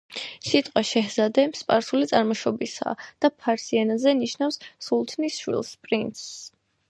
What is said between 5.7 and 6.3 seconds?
პრინცს“.